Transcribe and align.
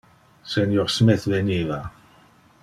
Senior 0.53 0.89
Smith 0.95 1.27
veniva. 1.35 1.79